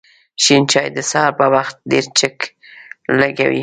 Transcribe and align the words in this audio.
شین 0.43 0.63
چای 0.71 0.87
د 0.97 0.99
سهار 1.11 1.31
په 1.39 1.45
وخت 1.55 1.75
ډېر 1.91 2.05
چک 2.19 2.37
لږوی 3.19 3.59